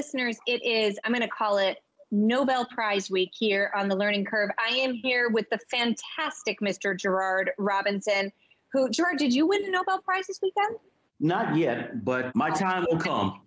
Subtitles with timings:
[0.00, 0.38] Listeners.
[0.46, 1.76] It is, I'm going to call it
[2.10, 4.48] Nobel Prize week here on the Learning Curve.
[4.58, 6.98] I am here with the fantastic Mr.
[6.98, 8.32] Gerard Robinson,
[8.72, 10.78] who, Gerard, did you win a Nobel Prize this weekend?
[11.20, 13.42] Not yet, but my time will come.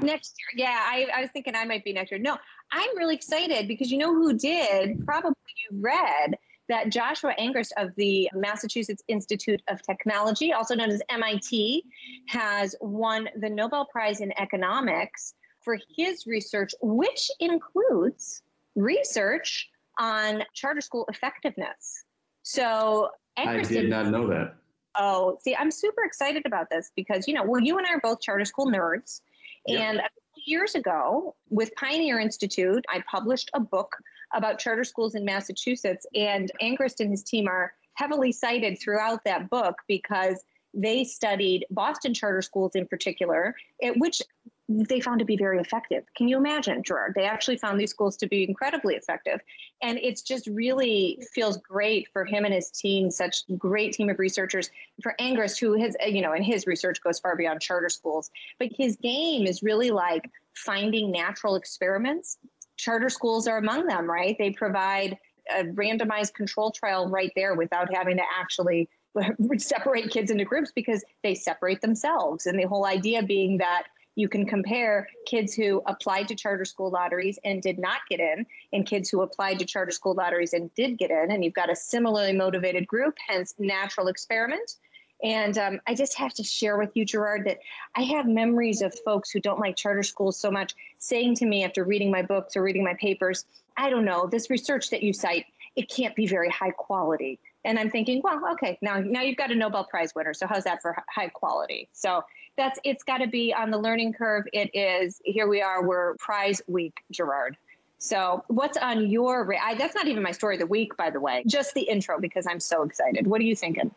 [0.00, 0.68] Next year.
[0.68, 2.20] Yeah, I, I was thinking I might be next year.
[2.20, 2.38] No,
[2.70, 5.04] I'm really excited because you know who did?
[5.04, 5.34] Probably
[5.68, 6.36] you read
[6.68, 11.82] that Joshua Angrist of the Massachusetts Institute of Technology, also known as MIT,
[12.28, 15.34] has won the Nobel Prize in Economics
[15.66, 18.42] for his research, which includes
[18.76, 22.04] research on charter school effectiveness.
[22.44, 24.54] So, Angrist I did not know that.
[24.94, 28.00] Oh, see, I'm super excited about this because, you know, well, you and I are
[28.00, 29.22] both charter school nerds.
[29.66, 29.80] Yep.
[29.80, 33.96] And a couple years ago, with Pioneer Institute, I published a book
[34.34, 36.06] about charter schools in Massachusetts.
[36.14, 42.14] And Angrist and his team are heavily cited throughout that book because they studied Boston
[42.14, 43.56] charter schools in particular,
[43.96, 44.22] which
[44.68, 46.04] they found to be very effective.
[46.16, 47.12] Can you imagine, Gerard?
[47.14, 49.40] They actually found these schools to be incredibly effective.
[49.80, 54.18] And it's just really feels great for him and his team, such great team of
[54.18, 54.70] researchers.
[55.02, 58.30] For Angrist, who has, uh, you know, and his research goes far beyond charter schools,
[58.58, 62.38] but his game is really like finding natural experiments
[62.76, 64.36] charter schools are among them, right?
[64.38, 65.18] They provide
[65.50, 68.88] a randomized control trial right there without having to actually
[69.58, 72.46] separate kids into groups because they separate themselves.
[72.46, 73.84] And the whole idea being that
[74.16, 78.44] you can compare kids who applied to charter school lotteries and did not get in
[78.72, 81.70] and kids who applied to charter school lotteries and did get in and you've got
[81.70, 84.76] a similarly motivated group hence natural experiment
[85.22, 87.58] and um, I just have to share with you, Gerard, that
[87.94, 91.64] I have memories of folks who don't like charter schools so much saying to me
[91.64, 95.12] after reading my books or reading my papers, I don't know, this research that you
[95.12, 97.38] cite, it can't be very high quality.
[97.64, 100.64] And I'm thinking, well, okay, now now you've got a Nobel Prize winner, so how's
[100.64, 101.88] that for high quality?
[101.92, 102.22] So
[102.56, 104.44] that's it's got to be on the learning curve.
[104.52, 105.20] It is.
[105.24, 105.86] Here we are.
[105.86, 107.56] We're Prize Week, Gerard.
[107.98, 109.54] So, what's on your?
[109.62, 111.42] I, that's not even my story of the week, by the way.
[111.46, 113.26] Just the intro because I'm so excited.
[113.26, 113.90] What are you thinking?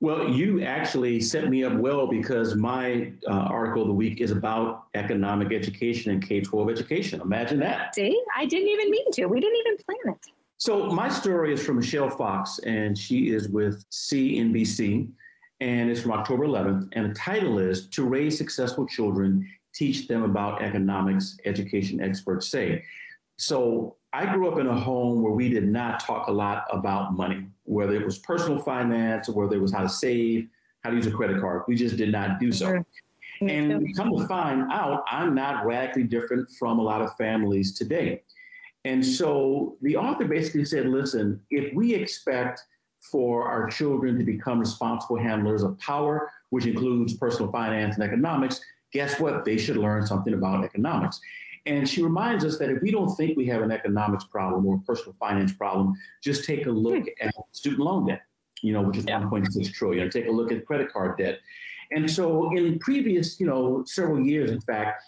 [0.00, 4.30] Well, you actually set me up well because my uh, article of the week is
[4.30, 7.20] about economic education and K 12 education.
[7.20, 7.94] Imagine that.
[7.94, 9.26] See, I didn't even mean to.
[9.26, 10.26] We didn't even plan it.
[10.58, 15.08] So, my story is from Michelle Fox, and she is with CNBC,
[15.60, 16.88] and it's from October 11th.
[16.92, 22.84] And the title is To Raise Successful Children, Teach Them About Economics, Education Experts Say.
[23.36, 27.14] So, I grew up in a home where we did not talk a lot about
[27.14, 30.48] money, whether it was personal finance or whether it was how to save,
[30.82, 31.62] how to use a credit card.
[31.68, 32.68] We just did not do so.
[33.42, 33.48] Mm-hmm.
[33.48, 38.22] And come to find out, I'm not radically different from a lot of families today.
[38.84, 42.62] And so the author basically said, listen, if we expect
[43.00, 48.60] for our children to become responsible handlers of power, which includes personal finance and economics,
[48.92, 49.44] guess what?
[49.44, 51.20] They should learn something about economics.
[51.66, 54.76] And she reminds us that if we don't think we have an economics problem or
[54.76, 57.26] a personal finance problem, just take a look hmm.
[57.26, 58.22] at student loan debt,
[58.62, 59.20] you know, which is yeah.
[59.20, 60.10] 1.6 trillion.
[60.10, 61.40] Take a look at credit card debt.
[61.90, 65.02] And so in previous, you know, several years, in fact,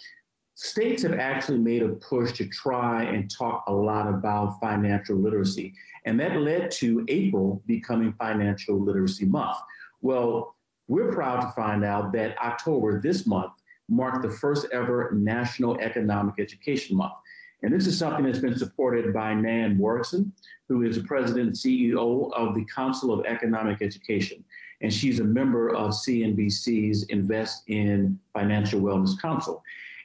[0.63, 5.73] states have actually made a push to try and talk a lot about financial literacy.
[6.05, 9.57] And that led to April becoming Financial Literacy Month.
[10.03, 10.55] Well,
[10.87, 13.53] we're proud to find out that October this month
[13.89, 17.15] marked the first ever National Economic Education Month.
[17.63, 20.31] And this is something that's been supported by Nan Morrison,
[20.69, 24.45] who is the president and CEO of the Council of Economic Education.
[24.83, 29.63] And she's a member of CNBC's Invest in Financial Wellness Council.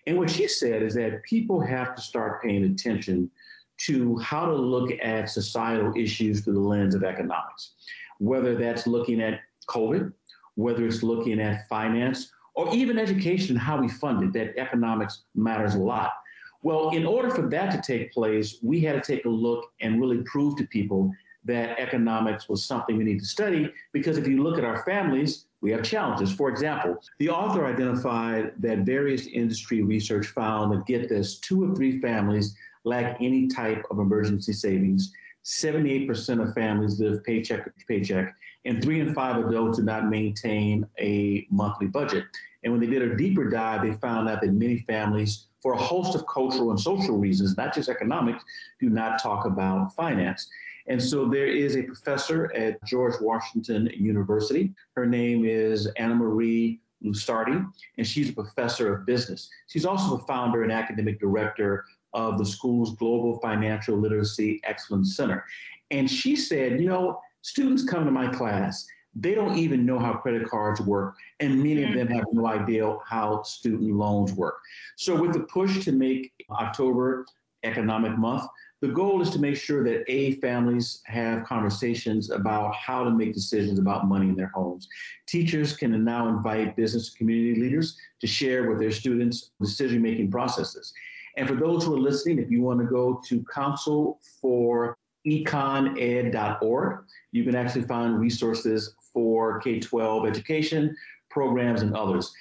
[0.07, 3.29] And what she said is that people have to start paying attention
[3.77, 7.71] to how to look at societal issues through the lens of economics,
[8.19, 10.13] whether that's looking at COVID,
[10.55, 15.75] whether it's looking at finance, or even education how we fund it, that economics matters
[15.75, 16.13] a lot.
[16.61, 19.99] Well, in order for that to take place, we had to take a look and
[19.99, 21.11] really prove to people
[21.43, 25.45] that economics was something we need to study because if you look at our families,
[25.61, 26.31] we have challenges.
[26.33, 31.75] For example, the author identified that various industry research found that get this, two or
[31.75, 35.11] three families lack any type of emergency savings.
[35.43, 38.35] 78% of families live paycheck to paycheck,
[38.65, 42.25] and three in five adults do not maintain a monthly budget.
[42.63, 45.77] And when they did a deeper dive, they found out that many families, for a
[45.77, 48.43] host of cultural and social reasons, not just economics,
[48.79, 50.49] do not talk about finance.
[50.87, 54.73] And so there is a professor at George Washington University.
[54.95, 57.65] Her name is Anna Marie Lusardi,
[57.97, 59.49] and she's a professor of business.
[59.67, 65.43] She's also the founder and academic director of the school's Global Financial Literacy Excellence Center.
[65.91, 70.13] And she said, you know, students come to my class, they don't even know how
[70.13, 74.57] credit cards work, and many of them have no idea how student loans work.
[74.97, 77.25] So, with the push to make October
[77.63, 78.43] Economic Month,
[78.85, 83.33] the goal is to make sure that A, families have conversations about how to make
[83.33, 84.87] decisions about money in their homes.
[85.25, 90.93] Teachers can now invite business community leaders to share with their students decision making processes.
[91.35, 94.95] And for those who are listening, if you want to go to council for
[95.25, 100.95] econed.org, you can actually find resources for K 12 education
[101.31, 102.31] programs and others.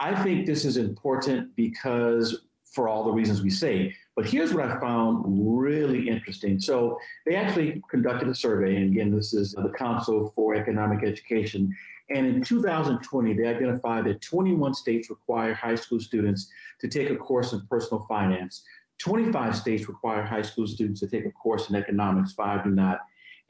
[0.00, 2.42] I think this is important because
[2.74, 3.94] for all the reasons we say.
[4.16, 6.58] But here's what I found really interesting.
[6.60, 11.74] So they actually conducted a survey, and again, this is the Council for Economic Education.
[12.10, 16.50] And in 2020, they identified that 21 states require high school students
[16.80, 18.62] to take a course in personal finance.
[18.98, 23.00] 25 states require high school students to take a course in economics, five do not.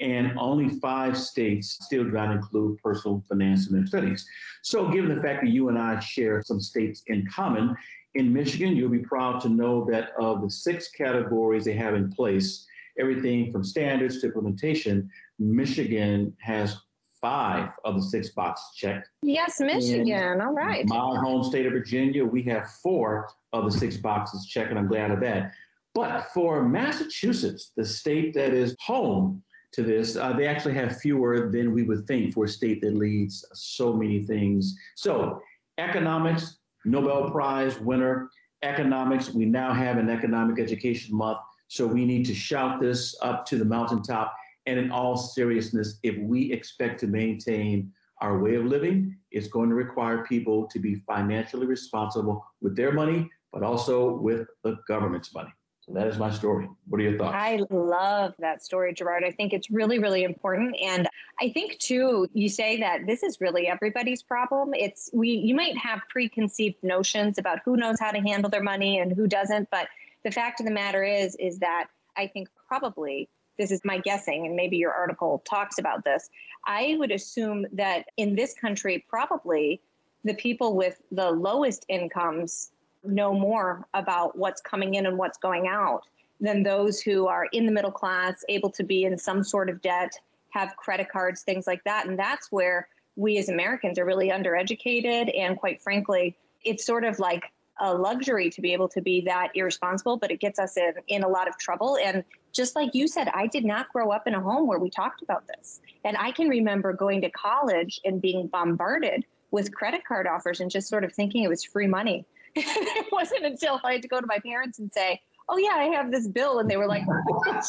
[0.00, 4.26] And only five states still do not include personal finance in their studies.
[4.62, 7.76] So, given the fact that you and I share some states in common,
[8.14, 12.10] in Michigan, you'll be proud to know that of the six categories they have in
[12.10, 12.66] place,
[12.98, 16.76] everything from standards to implementation, Michigan has
[17.20, 19.08] five of the six boxes checked.
[19.22, 20.08] Yes, Michigan.
[20.08, 20.86] In All right.
[20.86, 24.88] My home state of Virginia, we have four of the six boxes checked, and I'm
[24.88, 25.52] glad of that.
[25.94, 31.50] But for Massachusetts, the state that is home to this, uh, they actually have fewer
[31.50, 34.76] than we would think for a state that leads so many things.
[34.94, 35.40] So,
[35.78, 38.30] economics, Nobel Prize winner,
[38.62, 39.32] economics.
[39.32, 41.38] We now have an economic education month.
[41.68, 44.34] So we need to shout this up to the mountaintop.
[44.66, 49.68] And in all seriousness, if we expect to maintain our way of living, it's going
[49.68, 55.34] to require people to be financially responsible with their money, but also with the government's
[55.34, 55.52] money.
[55.86, 56.66] So that is my story.
[56.88, 57.34] What are your thoughts?
[57.36, 59.22] I love that story, Gerard.
[59.22, 60.76] I think it's really, really important.
[60.82, 61.06] And
[61.42, 64.72] I think too, you say that this is really everybody's problem.
[64.72, 68.98] It's we you might have preconceived notions about who knows how to handle their money
[68.98, 69.88] and who doesn't, but
[70.24, 73.28] the fact of the matter is, is that I think probably
[73.58, 76.30] this is my guessing, and maybe your article talks about this.
[76.66, 79.82] I would assume that in this country, probably
[80.24, 82.70] the people with the lowest incomes
[83.04, 86.02] know more about what's coming in and what's going out
[86.40, 89.80] than those who are in the middle class, able to be in some sort of
[89.82, 90.12] debt,
[90.50, 92.06] have credit cards, things like that.
[92.06, 95.36] And that's where we as Americans are really undereducated.
[95.38, 99.50] And quite frankly, it's sort of like a luxury to be able to be that
[99.54, 101.98] irresponsible, but it gets us in, in a lot of trouble.
[102.02, 104.90] And just like you said, I did not grow up in a home where we
[104.90, 105.80] talked about this.
[106.04, 110.70] And I can remember going to college and being bombarded with credit card offers and
[110.70, 112.26] just sort of thinking it was free money.
[112.56, 115.84] it wasn't until I had to go to my parents and say, "Oh yeah, I
[115.84, 117.62] have this bill," and they were like, and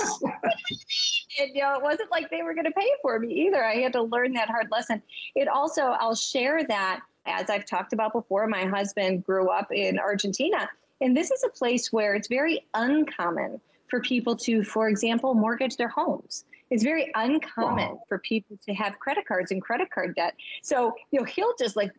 [1.53, 3.63] you know, it wasn't like they were going to pay for me either.
[3.63, 5.01] I had to learn that hard lesson.
[5.35, 8.47] It also, I'll share that as I've talked about before.
[8.47, 10.69] My husband grew up in Argentina,
[11.01, 15.77] and this is a place where it's very uncommon for people to, for example, mortgage
[15.77, 16.45] their homes.
[16.69, 18.03] It's very uncommon wow.
[18.09, 20.33] for people to have credit cards and credit card debt.
[20.63, 21.91] So, you know, he'll just like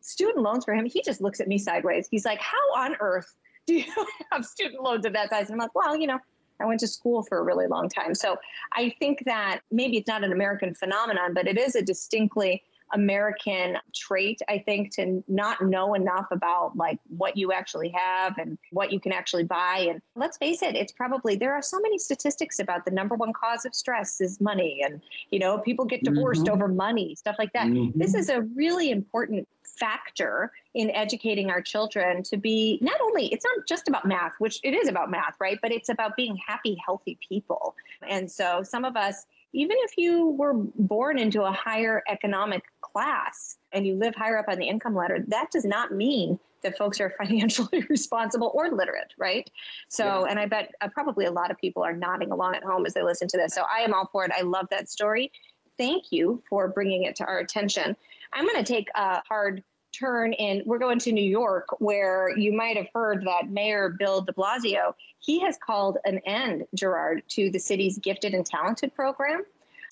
[0.00, 2.08] student loans for him, he just looks at me sideways.
[2.10, 3.34] He's like, How on earth
[3.66, 3.84] do you
[4.32, 5.50] have student loans of that size?
[5.50, 6.18] And I'm like, Well, you know,
[6.60, 8.14] I went to school for a really long time.
[8.14, 8.36] So
[8.72, 13.78] I think that maybe it's not an American phenomenon, but it is a distinctly American
[13.94, 18.92] trait, I think, to not know enough about like what you actually have and what
[18.92, 19.86] you can actually buy.
[19.90, 23.32] And let's face it, it's probably there are so many statistics about the number one
[23.32, 24.82] cause of stress is money.
[24.84, 26.54] And, you know, people get divorced mm-hmm.
[26.54, 27.66] over money, stuff like that.
[27.66, 27.98] Mm-hmm.
[27.98, 29.46] This is a really important
[29.78, 34.58] factor in educating our children to be not only it's not just about math which
[34.64, 37.74] it is about math right but it's about being happy healthy people
[38.08, 42.62] and so some of us even if you were born into a higher economic
[42.98, 46.76] class and you live higher up on the income ladder that does not mean that
[46.76, 49.48] folks are financially responsible or literate right?
[49.88, 50.30] So yeah.
[50.30, 52.94] and i bet uh, probably a lot of people are nodding along at home as
[52.94, 53.54] they listen to this.
[53.54, 54.32] So i am all for it.
[54.36, 55.30] I love that story.
[55.76, 57.96] Thank you for bringing it to our attention.
[58.32, 59.62] I'm going to take a hard
[59.92, 64.20] turn and we're going to New York, where you might have heard that Mayor Bill
[64.20, 69.42] de Blasio, he has called an end, Gerard, to the city's gifted and talented program.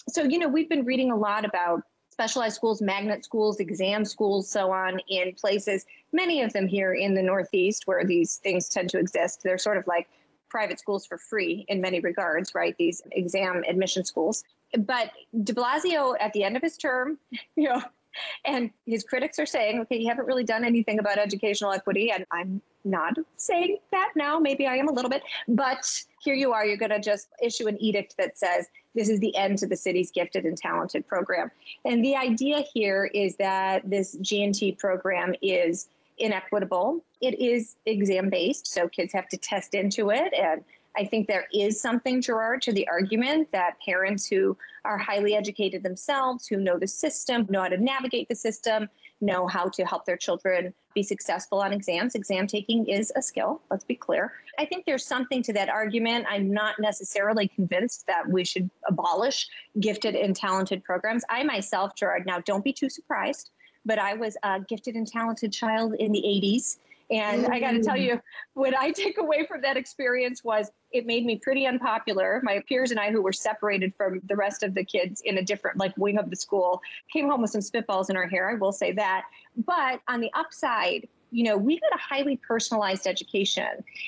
[0.08, 1.82] So, you know, we've been reading a lot about
[2.16, 7.12] specialized schools, magnet schools, exam schools, so on, in places, many of them here in
[7.12, 9.42] the Northeast where these things tend to exist.
[9.42, 10.08] They're sort of like
[10.48, 12.74] private schools for free in many regards, right?
[12.78, 14.44] These exam admission schools.
[14.78, 15.10] But
[15.44, 17.18] de Blasio, at the end of his term,
[17.54, 17.82] you know,
[18.44, 22.10] and his critics are saying, okay, you haven't really done anything about educational equity.
[22.10, 24.38] And I'm not saying that now.
[24.38, 25.22] Maybe I am a little bit.
[25.48, 25.90] But
[26.22, 26.64] here you are.
[26.64, 29.76] You're going to just issue an edict that says this is the end to the
[29.76, 31.50] city's gifted and talented program.
[31.84, 37.04] And the idea here is that this G&T program is inequitable.
[37.20, 40.32] It is exam based, so kids have to test into it.
[40.32, 40.64] And
[40.96, 45.82] I think there is something, Gerard, to the argument that parents who are highly educated
[45.82, 48.88] themselves, who know the system, know how to navigate the system,
[49.20, 52.14] know how to help their children be successful on exams.
[52.14, 54.32] Exam taking is a skill, let's be clear.
[54.58, 56.26] I think there's something to that argument.
[56.28, 59.48] I'm not necessarily convinced that we should abolish
[59.80, 61.24] gifted and talented programs.
[61.28, 63.50] I myself, Gerard, now don't be too surprised
[63.86, 66.78] but I was a gifted and talented child in the 80s.
[67.10, 67.46] And.
[67.46, 68.04] I got to tell mm.
[68.04, 68.20] you,
[68.54, 72.40] what I take away from that experience was it made me pretty unpopular.
[72.42, 75.42] My peers and I, who were separated from the rest of the kids in a
[75.42, 76.80] different like wing of the school,
[77.12, 78.50] came home with some spitballs in our hair.
[78.50, 79.24] I will say that.
[79.56, 83.66] But on the upside, you know, we got a highly personalized education.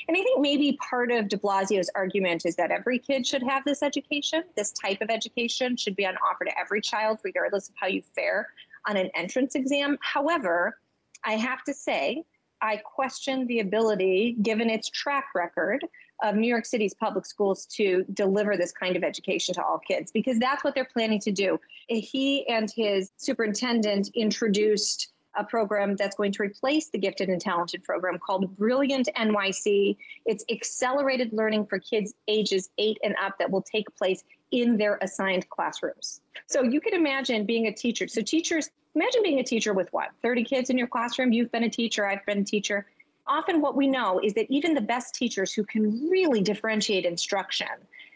[0.08, 3.64] And I think maybe part of de Blasio's argument is that every kid should have
[3.64, 4.44] this education.
[4.56, 8.02] This type of education should be on offer to every child, regardless of how you
[8.14, 8.48] fare
[8.86, 9.98] on an entrance exam.
[10.00, 10.78] However,
[11.24, 12.24] I have to say,
[12.60, 15.84] I question the ability, given its track record,
[16.22, 20.10] of New York City's public schools to deliver this kind of education to all kids
[20.10, 21.60] because that's what they're planning to do.
[21.86, 27.84] He and his superintendent introduced a program that's going to replace the gifted and talented
[27.84, 29.96] program called Brilliant NYC.
[30.26, 34.98] It's accelerated learning for kids ages eight and up that will take place in their
[35.02, 36.20] assigned classrooms.
[36.46, 38.08] So you can imagine being a teacher.
[38.08, 41.32] So teachers, imagine being a teacher with what, 30 kids in your classroom?
[41.32, 42.86] You've been a teacher, I've been a teacher.
[43.26, 47.68] Often what we know is that even the best teachers who can really differentiate instruction,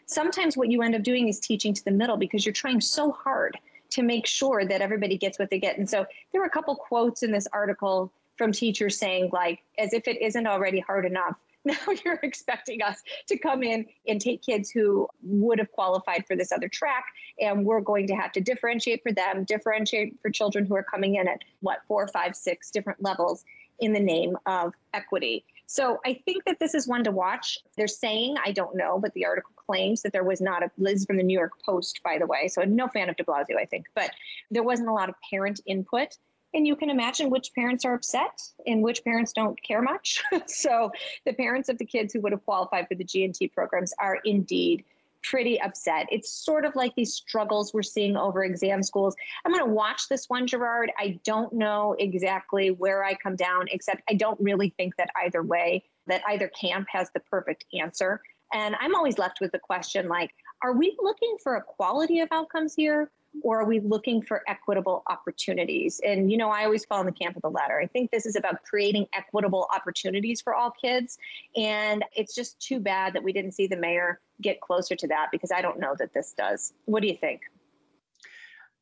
[0.05, 3.11] sometimes what you end up doing is teaching to the middle because you're trying so
[3.11, 3.57] hard
[3.91, 5.77] to make sure that everybody gets what they get.
[5.77, 9.93] And so there were a couple quotes in this article from teachers saying like as
[9.93, 11.35] if it isn't already hard enough
[11.65, 16.35] now you're expecting us to come in and take kids who would have qualified for
[16.35, 17.05] this other track.
[17.39, 21.15] And we're going to have to differentiate for them differentiate for children who are coming
[21.15, 23.45] in at what four five six different levels
[23.79, 25.45] in the name of equity.
[25.65, 27.57] So i think that this is one to watch.
[27.77, 31.05] They're saying i don't know but the article claims that there was not a liz
[31.05, 33.65] from the new york post by the way so no fan of de blasio i
[33.65, 34.11] think but
[34.51, 36.17] there wasn't a lot of parent input
[36.53, 40.21] and you can imagine which parents are upset and which parents don't care much.
[40.47, 40.91] so
[41.25, 44.83] the parents of the kids who would have qualified for the G&T programs are indeed
[45.23, 46.05] pretty upset.
[46.11, 49.15] It's sort of like these struggles we're seeing over exam schools.
[49.45, 50.91] I'm going to watch this one, Gerard.
[50.99, 55.41] I don't know exactly where I come down, except I don't really think that either
[55.41, 58.21] way, that either camp has the perfect answer.
[58.53, 60.31] And I'm always left with the question like,
[60.61, 63.09] are we looking for equality of outcomes here?
[63.41, 65.99] Or are we looking for equitable opportunities?
[66.05, 67.79] And, you know, I always fall in the camp of the latter.
[67.81, 71.17] I think this is about creating equitable opportunities for all kids.
[71.55, 75.29] And it's just too bad that we didn't see the mayor get closer to that
[75.31, 76.73] because I don't know that this does.
[76.85, 77.41] What do you think?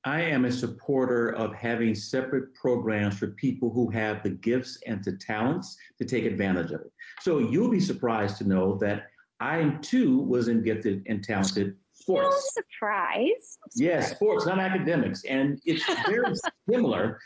[0.04, 5.04] I am a supporter of having separate programs for people who have the gifts and
[5.04, 6.92] the talents to take advantage of it.
[7.20, 12.54] So you'll be surprised to know that I too was in gifted and talented sports.
[12.56, 13.58] No surprise.
[13.76, 15.24] Yes, sports, not academics.
[15.26, 16.34] And it's very
[16.70, 17.20] similar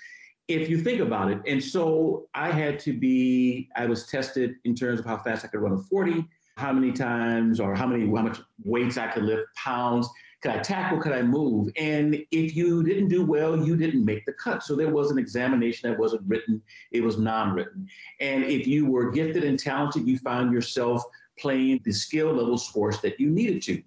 [0.47, 1.39] if you think about it.
[1.47, 5.47] And so I had to be, I was tested in terms of how fast I
[5.47, 6.25] could run a 40,
[6.57, 10.07] how many times or how many, how much weights I could lift, pounds.
[10.41, 10.99] Could I tackle?
[10.99, 11.69] Could I move?
[11.75, 14.61] And if you didn't do well, you didn't make the cut.
[14.61, 17.87] So there was an examination that wasn't written, it was non written.
[18.19, 21.03] And if you were gifted and talented, you found yourself
[21.39, 23.81] playing the skill level sports that you needed to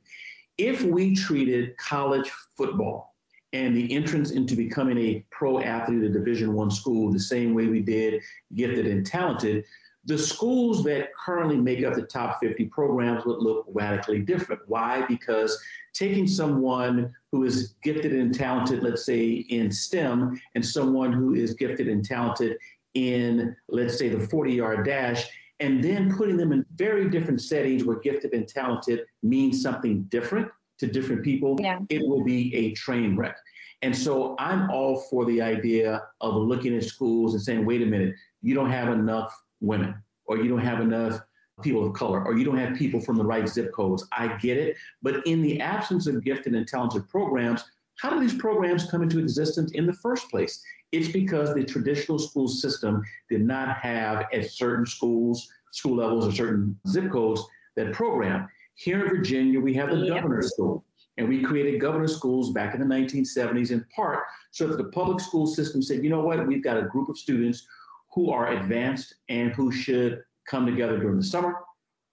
[0.58, 3.14] if we treated college football
[3.52, 7.54] and the entrance into becoming a pro athlete at a division one school the same
[7.54, 8.20] way we did
[8.54, 9.64] gifted and talented
[10.08, 14.62] the schools that currently make up the top 50 programs would look radically different.
[14.66, 15.04] Why?
[15.06, 15.60] Because
[15.92, 21.54] taking someone who is gifted and talented let's say in stem and someone who is
[21.54, 22.56] gifted and talented
[22.94, 25.28] in let's say the 40 yard dash
[25.60, 30.48] and then putting them in very different settings where gifted and talented means something different
[30.78, 31.80] to different people, yeah.
[31.88, 33.36] it will be a train wreck.
[33.82, 37.86] And so I'm all for the idea of looking at schools and saying, wait a
[37.86, 39.94] minute, you don't have enough women,
[40.26, 41.20] or you don't have enough
[41.62, 44.06] people of color, or you don't have people from the right zip codes.
[44.12, 44.76] I get it.
[45.02, 47.64] But in the absence of gifted and talented programs,
[47.98, 50.62] how do these programs come into existence in the first place?
[50.92, 56.32] It's because the traditional school system did not have at certain schools, school levels, or
[56.32, 57.42] certain zip codes
[57.76, 58.48] that program.
[58.74, 60.16] Here in Virginia, we have the yep.
[60.16, 60.84] governor's school.
[61.16, 64.20] And we created governor schools back in the 1970s in part
[64.52, 67.18] so that the public school system said, you know what, we've got a group of
[67.18, 67.66] students
[68.12, 71.56] who are advanced and who should come together during the summer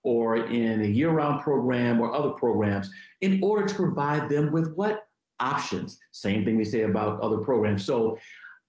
[0.03, 2.89] or in a year round program or other programs
[3.21, 5.07] in order to provide them with what?
[5.39, 5.99] Options.
[6.11, 7.85] Same thing we say about other programs.
[7.85, 8.17] So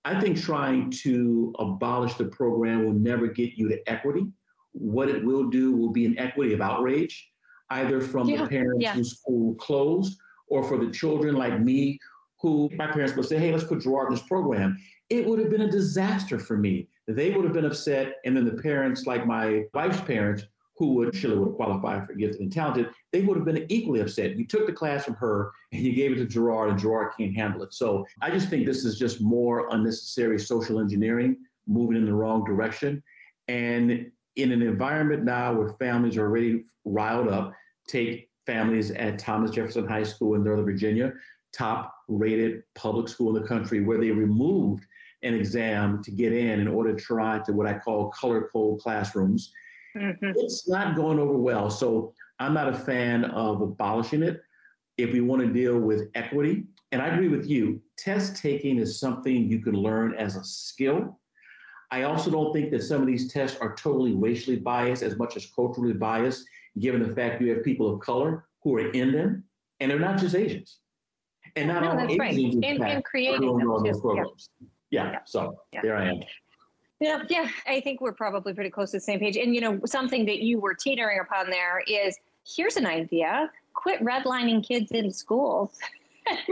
[0.06, 4.24] I think trying to abolish the program will never get you to equity.
[4.70, 7.28] What it will do will be an equity of outrage,
[7.70, 8.42] either from yeah.
[8.42, 8.92] the parents yeah.
[8.92, 11.98] whose school closed or for the children like me
[12.40, 14.78] who my parents would say, hey, let's put Gerard in this program.
[15.10, 16.86] It would have been a disaster for me.
[17.08, 18.18] They would have been upset.
[18.24, 20.44] And then the parents, like my wife's parents,
[20.78, 24.36] who would surely would qualify for gifted and talented, they would have been equally upset.
[24.36, 27.34] You took the class from her and you gave it to Gerard, and Gerard can't
[27.34, 27.72] handle it.
[27.72, 32.44] So I just think this is just more unnecessary social engineering, moving in the wrong
[32.44, 33.02] direction.
[33.48, 37.54] And in an environment now where families are already riled up,
[37.88, 41.12] take families at Thomas Jefferson High School in Northern Virginia,
[41.52, 44.84] top rated public school in the country, where they removed
[45.22, 48.78] an exam to get in in order to try to what I call color code
[48.80, 49.52] classrooms
[49.96, 50.32] Mm-hmm.
[50.36, 51.70] It's not going over well.
[51.70, 54.42] So I'm not a fan of abolishing it.
[54.98, 59.00] If we want to deal with equity, and I agree with you, test taking is
[59.00, 61.18] something you can learn as a skill.
[61.90, 65.36] I also don't think that some of these tests are totally racially biased as much
[65.36, 66.44] as culturally biased,
[66.78, 69.44] given the fact you have people of color who are in them,
[69.80, 70.78] and they're not just Asians.
[71.54, 72.64] And not no, all Asians right.
[72.64, 74.00] and, and creating them too.
[74.00, 74.50] programs.
[74.90, 75.12] Yeah.
[75.12, 75.18] yeah.
[75.24, 75.80] so yeah.
[75.82, 76.20] there I am.
[77.00, 79.36] Yeah, yeah, I think we're probably pretty close to the same page.
[79.36, 84.00] And you know, something that you were teetering upon there is here's an idea: quit
[84.00, 85.78] redlining kids in schools.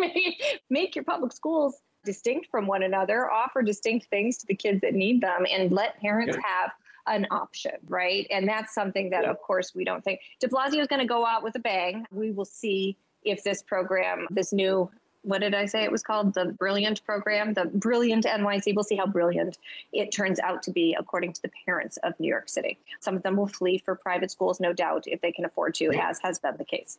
[0.70, 4.94] make your public schools distinct from one another, offer distinct things to the kids that
[4.94, 6.70] need them, and let parents have
[7.06, 8.26] an option, right?
[8.30, 10.20] And that's something that, of course, we don't think.
[10.40, 12.06] De Blasio is going to go out with a bang.
[12.10, 14.90] We will see if this program, this new
[15.24, 16.34] what did I say it was called?
[16.34, 18.74] The Brilliant program, the Brilliant NYC.
[18.74, 19.58] We'll see how brilliant
[19.92, 22.78] it turns out to be according to the parents of New York City.
[23.00, 25.90] Some of them will flee for private schools, no doubt, if they can afford to,
[25.92, 26.98] as has been the case.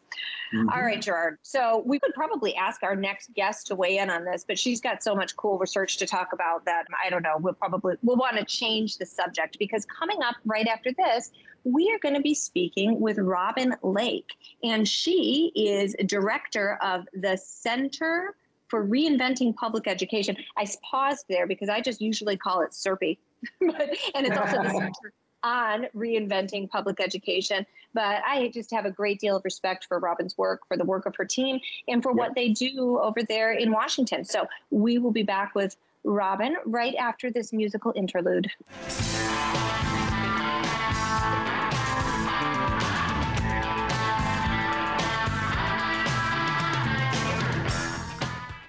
[0.53, 0.69] Mm-hmm.
[0.69, 1.37] All right, Gerard.
[1.43, 4.81] So we could probably ask our next guest to weigh in on this, but she's
[4.81, 7.37] got so much cool research to talk about that I don't know.
[7.39, 11.31] We'll probably we'll want to change the subject because coming up right after this,
[11.65, 14.29] we are going to be speaking with Robin Lake,
[14.63, 18.35] and she is director of the Center
[18.67, 20.37] for Reinventing Public Education.
[20.57, 23.17] I paused there because I just usually call it CRPE,
[23.61, 27.65] and it's also the Center on Reinventing Public Education.
[27.93, 31.05] But I just have a great deal of respect for Robin's work, for the work
[31.05, 34.23] of her team, and for what they do over there in Washington.
[34.23, 38.51] So we will be back with Robin right after this musical interlude.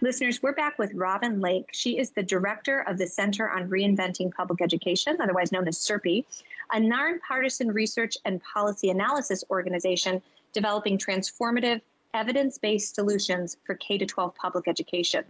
[0.07, 1.69] Listeners, we're back with Robin Lake.
[1.73, 6.25] She is the director of the Center on Reinventing Public Education, otherwise known as CRPE,
[6.73, 11.81] a nonpartisan research and policy analysis organization developing transformative,
[12.14, 15.25] evidence based solutions for K 12 public education.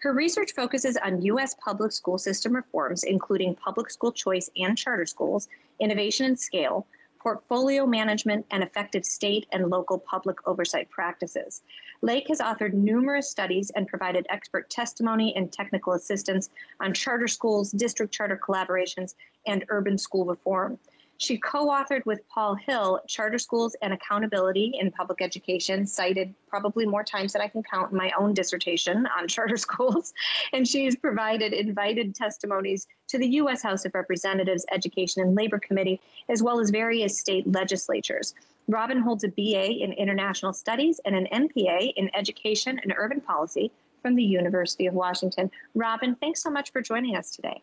[0.00, 1.54] Her research focuses on U.S.
[1.54, 5.48] public school system reforms, including public school choice and charter schools,
[5.80, 6.86] innovation and scale,
[7.20, 11.62] portfolio management, and effective state and local public oversight practices.
[12.02, 16.48] Lake has authored numerous studies and provided expert testimony and technical assistance
[16.80, 19.14] on charter schools, district charter collaborations,
[19.46, 20.78] and urban school reform.
[21.20, 26.86] She co authored with Paul Hill Charter Schools and Accountability in Public Education, cited probably
[26.86, 30.14] more times than I can count in my own dissertation on charter schools.
[30.54, 33.62] And she's provided invited testimonies to the U.S.
[33.62, 38.34] House of Representatives Education and Labor Committee, as well as various state legislatures.
[38.66, 43.70] Robin holds a BA in International Studies and an MPA in Education and Urban Policy
[44.00, 45.50] from the University of Washington.
[45.74, 47.60] Robin, thanks so much for joining us today.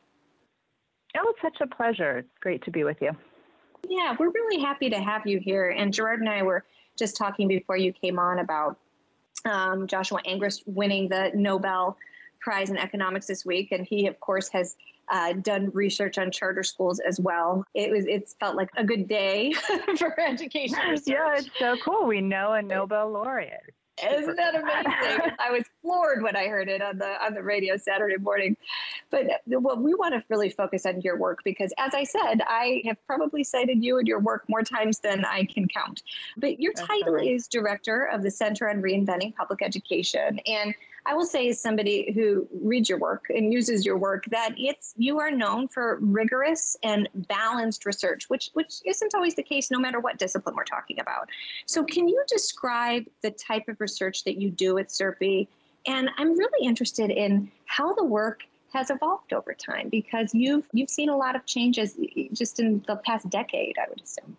[1.17, 2.19] Oh, it's such a pleasure.
[2.19, 3.17] It's great to be with you.
[3.87, 5.69] Yeah, we're really happy to have you here.
[5.69, 6.63] And Gerard and I were
[6.97, 8.77] just talking before you came on about
[9.45, 11.97] um, Joshua Angrist winning the Nobel
[12.41, 14.75] Prize in Economics this week, and he, of course, has
[15.09, 17.63] uh, done research on charter schools as well.
[17.73, 19.53] It was it's felt like a good day
[19.97, 21.07] for education research.
[21.07, 22.05] Yeah, it's so cool.
[22.05, 23.73] We know a Nobel laureate.
[24.03, 25.31] Isn't that amazing?
[25.39, 28.55] I was floored when I heard it on the on the radio Saturday morning.
[29.09, 32.41] But uh, well, we want to really focus on your work because, as I said,
[32.47, 36.03] I have probably cited you and your work more times than I can count.
[36.37, 37.27] But your That's title right.
[37.27, 40.75] is director of the Center on Reinventing Public Education, and
[41.07, 44.93] I will say, as somebody who reads your work and uses your work, that it's
[44.97, 49.79] you are known for rigorous and balanced research, which which isn't always the case, no
[49.79, 51.29] matter what discipline we're talking about.
[51.65, 55.47] So, can you describe the type of research that you do at CRPE?
[55.85, 58.41] And I'm really interested in how the work
[58.73, 61.97] has evolved over time because you've you've seen a lot of changes
[62.33, 64.35] just in the past decade, I would assume.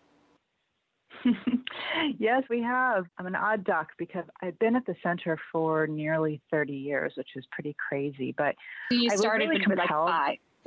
[2.19, 3.07] yes, we have.
[3.19, 7.31] I'm an odd duck because I've been at the center for nearly 30 years, which
[7.37, 8.35] is pretty crazy.
[8.37, 8.55] But
[8.91, 10.37] so you started really when like five.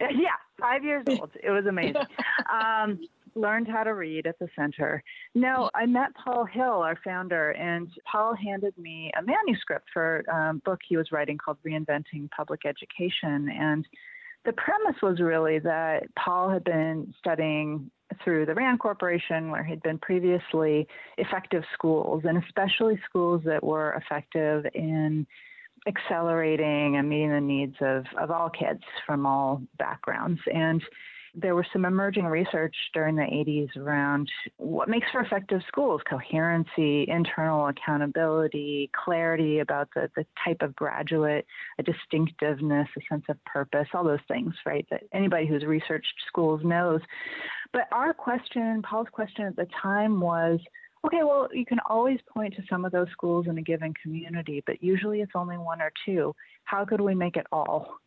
[0.00, 1.30] yeah, five years old.
[1.42, 2.02] It was amazing.
[2.52, 3.00] Um,
[3.34, 5.02] learned how to read at the center.
[5.34, 10.54] No, I met Paul Hill, our founder, and Paul handed me a manuscript for a
[10.54, 13.50] book he was writing called Reinventing Public Education.
[13.50, 13.86] And
[14.46, 17.90] the premise was really that Paul had been studying
[18.24, 20.86] through the RAND Corporation, where he'd been previously
[21.18, 25.26] effective schools, and especially schools that were effective in
[25.86, 30.40] accelerating and meeting the needs of, of all kids from all backgrounds.
[30.52, 30.82] And
[31.38, 37.04] there was some emerging research during the 80s around what makes for effective schools coherency,
[37.08, 41.46] internal accountability, clarity about the, the type of graduate,
[41.78, 44.86] a distinctiveness, a sense of purpose, all those things, right?
[44.90, 47.00] That anybody who's researched schools knows.
[47.72, 50.58] But our question, Paul's question at the time was,
[51.04, 54.62] okay, well, you can always point to some of those schools in a given community,
[54.66, 56.34] but usually it's only one or two.
[56.64, 57.98] How could we make it all?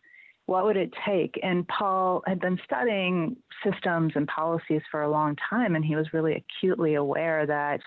[0.50, 1.40] What would it take?
[1.44, 6.12] And Paul had been studying systems and policies for a long time, and he was
[6.12, 7.82] really acutely aware that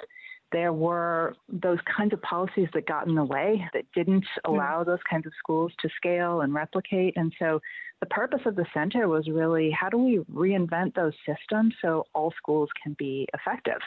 [0.53, 4.53] there were those kinds of policies that got in the way that didn't hmm.
[4.55, 7.15] allow those kinds of schools to scale and replicate.
[7.17, 7.61] And so
[7.99, 12.33] the purpose of the center was really how do we reinvent those systems so all
[12.37, 13.81] schools can be effective?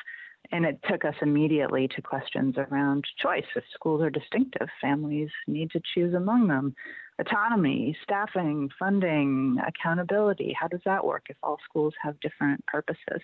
[0.52, 3.46] And it took us immediately to questions around choice.
[3.56, 6.76] If schools are distinctive, families need to choose among them
[7.20, 10.56] autonomy, staffing, funding, accountability.
[10.60, 13.22] How does that work if all schools have different purposes?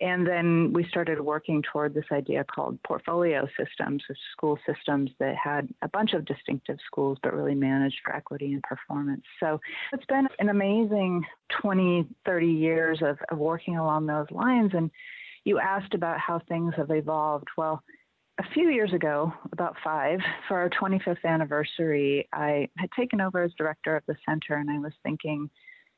[0.00, 5.36] And then we started working toward this idea called portfolio systems, which school systems that
[5.36, 9.22] had a bunch of distinctive schools but really managed for equity and performance.
[9.40, 9.58] So
[9.94, 11.24] it's been an amazing
[11.62, 14.72] 20, 30 years of, of working along those lines.
[14.74, 14.90] And
[15.46, 17.46] you asked about how things have evolved.
[17.56, 17.80] Well,
[18.38, 23.52] a few years ago, about five, for our 25th anniversary, I had taken over as
[23.56, 25.48] director of the center, and I was thinking,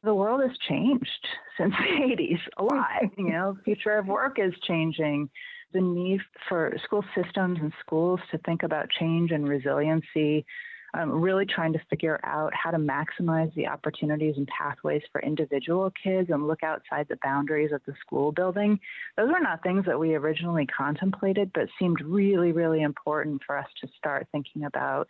[0.04, 3.02] the world has changed since the 80s a lot.
[3.16, 5.30] You know, future of work is changing.
[5.72, 10.44] The need for school systems and schools to think about change and resiliency
[10.94, 15.92] um, really trying to figure out how to maximize the opportunities and pathways for individual
[16.03, 18.79] kids and look outside the boundaries of the school building.
[19.16, 23.68] Those are not things that we originally contemplated, but seemed really, really important for us
[23.83, 25.09] to start thinking about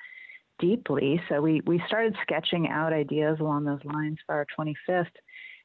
[0.59, 1.21] deeply.
[1.29, 5.07] So we, we started sketching out ideas along those lines for our 25th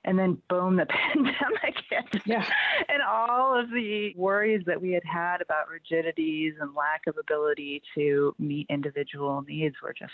[0.06, 2.22] and then boom, the pandemic hit.
[2.26, 2.46] Yeah.
[2.90, 7.82] And all of the worries that we had had about rigidities and lack of ability
[7.96, 10.14] to meet individual needs were just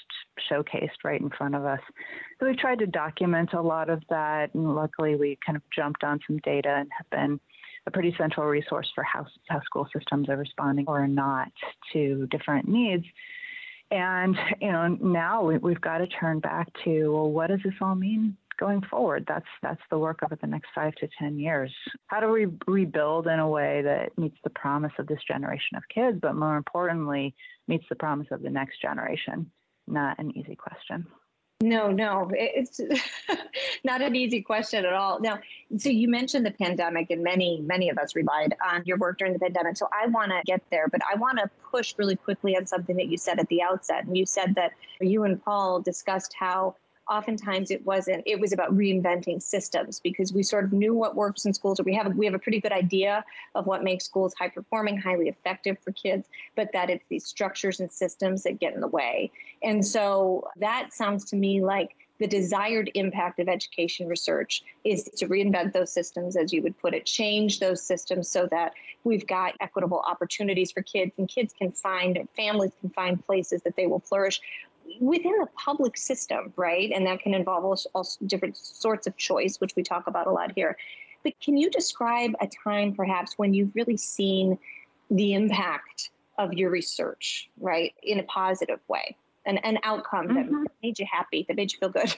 [0.51, 1.79] showcased right in front of us.
[2.39, 6.03] So we tried to document a lot of that, and luckily we kind of jumped
[6.03, 7.39] on some data and have been
[7.87, 11.51] a pretty central resource for how, how school systems are responding or not
[11.93, 13.05] to different needs.
[13.91, 17.73] And you know, now we, we've got to turn back to well, what does this
[17.81, 19.25] all mean going forward.
[19.27, 21.73] That's that's the work over the next five to ten years.
[22.07, 25.83] How do we rebuild in a way that meets the promise of this generation of
[25.93, 27.35] kids, but more importantly,
[27.67, 29.51] meets the promise of the next generation?
[29.87, 31.07] Not an easy question.
[31.61, 32.79] No, no, it's
[33.83, 35.19] not an easy question at all.
[35.19, 35.39] Now,
[35.77, 39.33] so you mentioned the pandemic, and many, many of us relied on your work during
[39.33, 39.75] the pandemic.
[39.75, 42.95] So I want to get there, but I want to push really quickly on something
[42.95, 44.05] that you said at the outset.
[44.05, 46.75] And you said that you and Paul discussed how
[47.09, 51.45] oftentimes it wasn't it was about reinventing systems because we sort of knew what works
[51.45, 51.79] in schools.
[51.79, 54.49] Or we have a, we have a pretty good idea of what makes schools high
[54.49, 58.81] performing highly effective for kids but that it's these structures and systems that get in
[58.81, 59.31] the way.
[59.63, 65.27] And so that sounds to me like the desired impact of education research is to
[65.27, 68.73] reinvent those systems, as you would put it, change those systems so that
[69.05, 73.75] we've got equitable opportunities for kids and kids can find, families can find places that
[73.77, 74.41] they will flourish
[74.99, 76.91] within the public system, right?
[76.93, 80.31] And that can involve all, all different sorts of choice, which we talk about a
[80.31, 80.77] lot here.
[81.23, 84.57] But can you describe a time perhaps when you've really seen
[85.11, 90.63] the impact of your research, right, in a positive way, an, an outcome mm-hmm.
[90.63, 92.15] that made you happy, that made you feel good?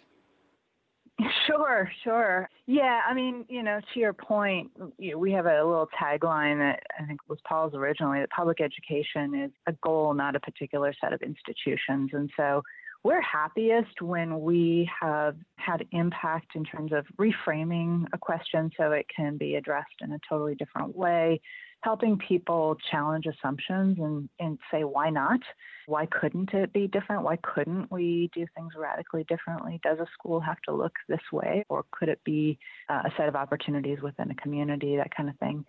[1.47, 2.49] Sure, sure.
[2.67, 6.59] Yeah, I mean, you know, to your point, you know, we have a little tagline
[6.59, 10.93] that I think was Paul's originally that public education is a goal, not a particular
[11.01, 12.11] set of institutions.
[12.13, 12.63] And so
[13.03, 19.07] we're happiest when we have had impact in terms of reframing a question so it
[19.13, 21.41] can be addressed in a totally different way,
[21.81, 25.39] helping people challenge assumptions and, and say, why not?
[25.87, 27.23] Why couldn't it be different?
[27.23, 29.79] Why couldn't we do things radically differently?
[29.83, 31.65] Does a school have to look this way?
[31.69, 35.37] Or could it be uh, a set of opportunities within a community, that kind of
[35.37, 35.65] thing?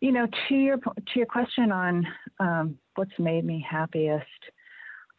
[0.00, 2.06] You know, to your, to your question on
[2.40, 4.24] um, what's made me happiest,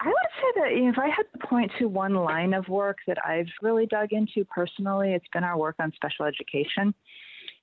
[0.01, 3.17] I would say that if I had to point to one line of work that
[3.25, 6.93] I've really dug into personally, it's been our work on special education.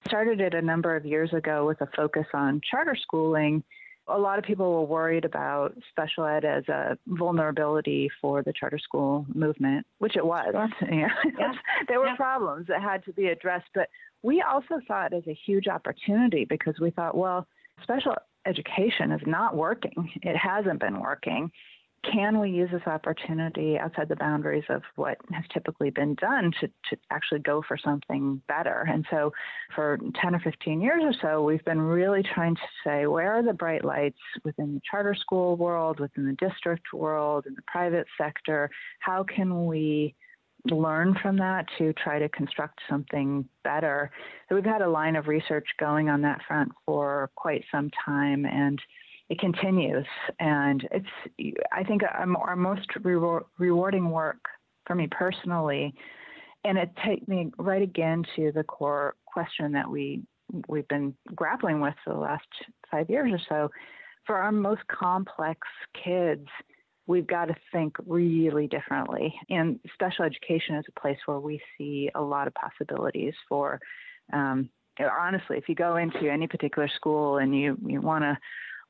[0.07, 3.62] Started it a number of years ago with a focus on charter schooling.
[4.09, 8.79] A lot of people were worried about special ed as a vulnerability for the charter
[8.79, 10.53] school movement, which it was.
[10.83, 11.09] Yeah.
[11.38, 11.53] yeah.
[11.88, 12.17] there were yeah.
[12.17, 13.88] problems that had to be addressed, but
[14.23, 17.47] we also saw it as a huge opportunity because we thought, well,
[17.83, 20.11] special education is not working.
[20.23, 21.51] It hasn't been working
[22.11, 26.67] can we use this opportunity outside the boundaries of what has typically been done to,
[26.67, 28.87] to actually go for something better?
[28.88, 29.33] And so,
[29.75, 33.43] for 10 or 15 years or so, we've been really trying to say where are
[33.43, 38.07] the bright lights within the charter school world, within the district world, in the private
[38.19, 38.69] sector?
[38.99, 40.17] How can we
[40.71, 44.11] learn from that to try to construct something better?
[44.49, 48.45] So, we've had a line of research going on that front for quite some time.
[48.45, 48.81] And
[49.33, 50.05] it continues.
[50.40, 54.45] And it's, I think, our most rewarding work
[54.87, 55.95] for me personally.
[56.64, 60.21] And it takes me right again to the core question that we
[60.68, 62.45] we've been grappling with for the last
[62.90, 63.71] five years or so.
[64.27, 65.61] For our most complex
[66.05, 66.47] kids,
[67.07, 69.35] we've got to think really differently.
[69.49, 73.81] And special education is a place where we see a lot of possibilities for.
[74.31, 74.68] Um,
[75.01, 78.37] honestly, if you go into any particular school and you you want to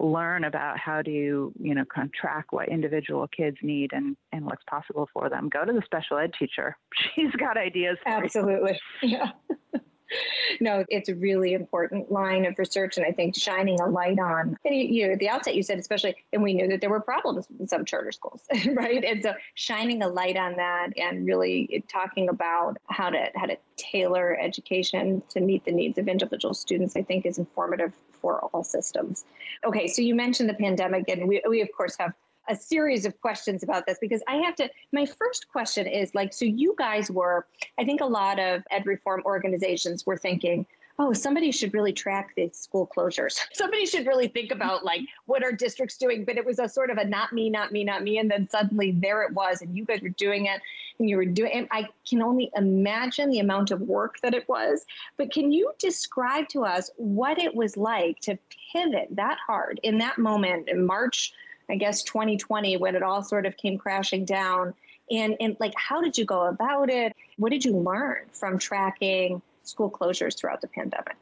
[0.02, 4.16] learn about how to you you know kind of track what individual kids need and
[4.32, 6.76] and what's possible for them go to the special ed teacher.
[7.14, 8.78] She's got ideas absolutely.
[9.02, 9.30] Yeah
[10.60, 14.56] no, it's a really important line of research, and I think shining a light on.
[14.64, 17.00] And you, you, at the outset, you said especially, and we knew that there were
[17.00, 19.04] problems in some charter schools, right?
[19.04, 23.56] And so shining a light on that, and really talking about how to how to
[23.76, 28.62] tailor education to meet the needs of individual students, I think, is informative for all
[28.62, 29.24] systems.
[29.64, 32.12] Okay, so you mentioned the pandemic, and we we of course have
[32.48, 34.68] a series of questions about this because I have to.
[34.92, 37.46] My first question is like, so you guys were,
[37.78, 40.66] I think a lot of ed reform organizations were thinking,
[40.98, 43.38] oh, somebody should really track the school closures.
[43.52, 46.24] somebody should really think about like what are districts doing.
[46.24, 48.18] But it was a sort of a not me, not me, not me.
[48.18, 50.60] And then suddenly there it was, and you guys were doing it
[50.98, 54.84] and you were doing I can only imagine the amount of work that it was.
[55.16, 58.38] But can you describe to us what it was like to
[58.72, 61.32] pivot that hard in that moment in March?
[61.72, 64.74] I guess 2020 when it all sort of came crashing down.
[65.10, 67.14] And, and like, how did you go about it?
[67.38, 71.16] What did you learn from tracking school closures throughout the pandemic?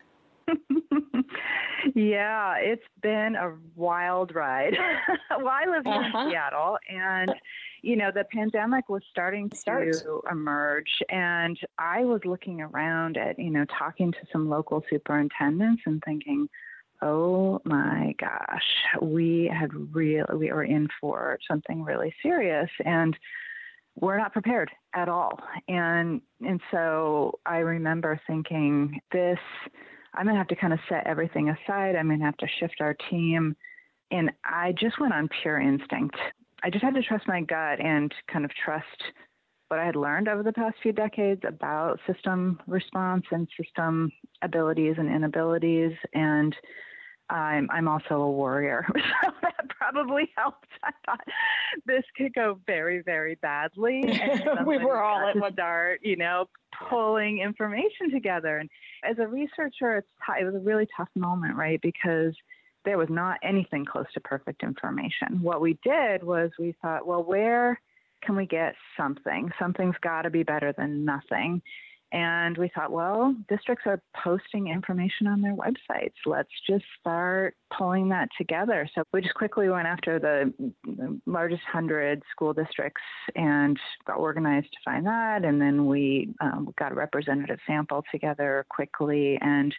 [1.95, 4.77] yeah, it's been a wild ride.
[5.31, 6.19] well, I live here uh-huh.
[6.19, 7.35] in Seattle, and
[7.83, 13.51] you know the pandemic was starting to emerge, and I was looking around at you
[13.51, 16.49] know talking to some local superintendents and thinking,
[17.03, 23.17] oh my gosh, we had really, we were in for something really serious and
[23.97, 25.39] we're not prepared at all.
[25.69, 29.39] And, and so I remember thinking this,
[30.15, 31.97] I'm going to have to kind of set everything aside.
[31.97, 33.57] I'm going to have to shift our team.
[34.11, 36.17] And I just went on pure instinct.
[36.63, 38.87] I just had to trust my gut and kind of trust
[39.69, 44.11] what I had learned over the past few decades about system response and system
[44.43, 45.93] abilities and inabilities.
[46.13, 46.55] And
[47.31, 50.67] I'm I'm also a warrior, so that probably helped.
[50.83, 51.21] I thought
[51.87, 56.49] this could go very very badly, and we were all at one start, you know,
[56.89, 58.59] pulling information together.
[58.59, 58.69] And
[59.05, 61.81] as a researcher, it's t- it was a really tough moment, right?
[61.81, 62.35] Because
[62.85, 65.43] there was not anything close to perfect information.
[65.43, 67.81] What we did was we thought, well, where
[68.23, 69.51] can we get something?
[69.59, 71.63] Something's got to be better than nothing.
[72.13, 76.15] And we thought, well, districts are posting information on their websites.
[76.27, 78.89] Let's just start pulling that together.
[78.95, 80.53] So we just quickly went after the,
[81.27, 83.03] largest 100 school districts
[83.37, 85.45] and got organized to find that.
[85.45, 89.39] And then we um, got a representative sample together quickly.
[89.41, 89.75] And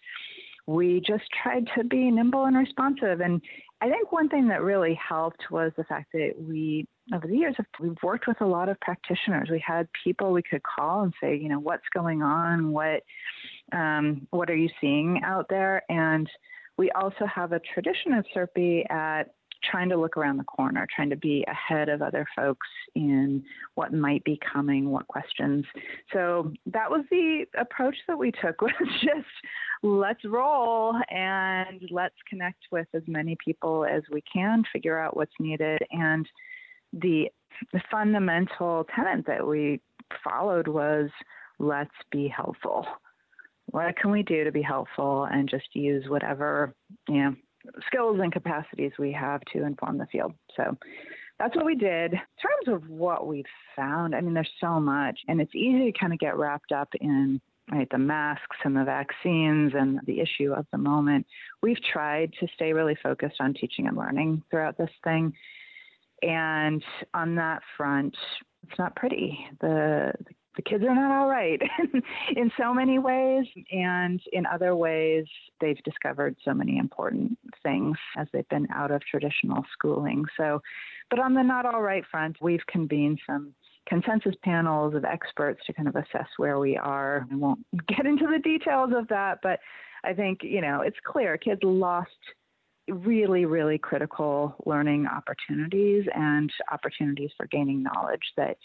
[0.67, 3.19] we just tried to be nimble and responsive.
[3.19, 3.41] And
[3.81, 7.55] I think one thing that really helped was the fact that we over the years,
[7.79, 9.49] we've worked with a lot of practitioners.
[9.49, 12.71] We had people we could call and say, you know, what's going on?
[12.71, 13.03] What
[13.73, 15.83] um, what are you seeing out there?
[15.89, 16.29] And
[16.77, 19.33] we also have a tradition of CRPE at
[19.63, 23.43] trying to look around the corner, trying to be ahead of other folks in
[23.75, 25.65] what might be coming, what questions.
[26.11, 29.27] So that was the approach that we took was just
[29.83, 35.33] let's roll and let's connect with as many people as we can, figure out what's
[35.39, 35.81] needed.
[35.91, 36.27] And
[36.93, 37.29] the,
[37.91, 39.79] fundamental tenet that we
[40.23, 41.09] followed was
[41.59, 42.87] let's be helpful.
[43.67, 46.73] What can we do to be helpful and just use whatever,
[47.07, 47.35] you know,
[47.85, 50.33] skills and capacities we have to inform the field.
[50.57, 50.75] So
[51.39, 52.13] that's what we did.
[52.13, 53.43] In terms of what we
[53.75, 56.89] found, I mean, there's so much, and it's easy to kind of get wrapped up
[56.99, 57.39] in
[57.71, 61.25] right the masks and the vaccines and the issue of the moment.
[61.61, 65.33] We've tried to stay really focused on teaching and learning throughout this thing,
[66.21, 68.15] and on that front,
[68.67, 69.37] it's not pretty.
[69.59, 70.13] The,
[70.55, 71.61] the kids are not all right
[72.35, 73.45] in so many ways.
[73.71, 75.25] And in other ways,
[75.59, 80.25] they've discovered so many important things as they've been out of traditional schooling.
[80.37, 80.61] So,
[81.09, 83.53] but on the not all right front, we've convened some
[83.87, 87.25] consensus panels of experts to kind of assess where we are.
[87.31, 89.59] I won't get into the details of that, but
[90.03, 92.09] I think, you know, it's clear kids lost
[92.87, 98.57] really, really critical learning opportunities and opportunities for gaining knowledge that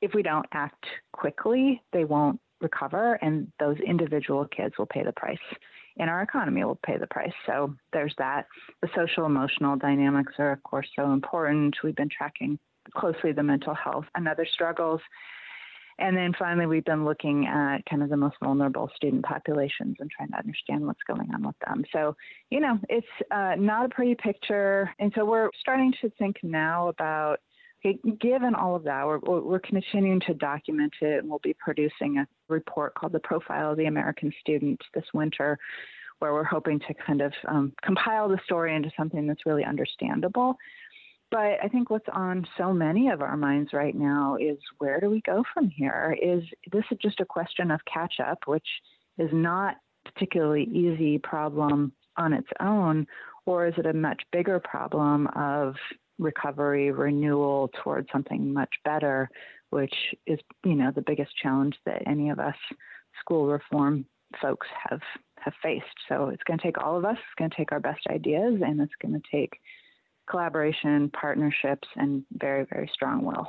[0.00, 5.12] if we don't act quickly, they won't recover, and those individual kids will pay the
[5.12, 5.38] price.
[5.98, 7.32] And our economy will pay the price.
[7.46, 8.46] So there's that.
[8.82, 11.76] The social emotional dynamics are, of course, so important.
[11.82, 12.58] We've been tracking
[12.96, 15.00] closely the mental health and other struggles.
[15.98, 20.10] And then finally, we've been looking at kind of the most vulnerable student populations and
[20.10, 21.84] trying to understand what's going on with them.
[21.92, 22.16] So,
[22.50, 24.94] you know, it's uh, not a pretty picture.
[24.98, 27.40] And so we're starting to think now about
[28.20, 32.26] given all of that, we're, we're continuing to document it, and we'll be producing a
[32.48, 35.58] report called the Profile of the American Student this winter,
[36.18, 40.56] where we're hoping to kind of um, compile the story into something that's really understandable.
[41.30, 45.10] But I think what's on so many of our minds right now is where do
[45.10, 46.16] we go from here?
[46.20, 48.66] Is this just a question of catch up, which
[49.18, 53.06] is not particularly easy problem on its own,
[53.44, 55.74] or is it a much bigger problem of
[56.18, 59.28] recovery, renewal towards something much better,
[59.70, 59.94] which
[60.26, 62.56] is, you know, the biggest challenge that any of us
[63.20, 64.04] school reform
[64.40, 65.00] folks have
[65.38, 65.84] have faced.
[66.08, 67.16] So it's going to take all of us.
[67.16, 69.58] It's going to take our best ideas, and it's going to take
[70.28, 73.48] collaboration, partnerships, and very, very strong will.